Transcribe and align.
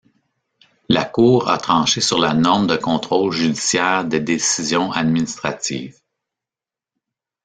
La 0.89 1.05
Cour 1.05 1.47
a 1.51 1.59
tranché 1.59 2.01
sur 2.01 2.17
la 2.17 2.33
norme 2.33 2.65
de 2.65 2.75
contrôle 2.75 3.31
judiciaire 3.31 4.03
des 4.03 4.19
décisions 4.19 4.91
administratives. 4.91 5.99